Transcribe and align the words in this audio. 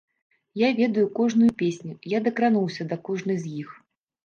Я 0.61 0.69
ведаю 0.79 1.03
кожную 1.19 1.51
песню, 1.61 1.93
я 2.15 2.23
дакрануўся 2.29 2.91
да 2.95 3.01
кожнай 3.11 3.37
з 3.45 3.55
іх. 3.63 3.79